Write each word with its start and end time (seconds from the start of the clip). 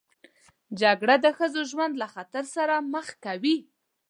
جګړه 0.81 1.15
د 1.25 1.27
ښځو 1.37 1.61
ژوند 1.71 1.93
له 2.01 2.07
خطر 2.13 2.43
سره 2.55 2.75
مخ 2.93 3.07
کوي 3.25 3.57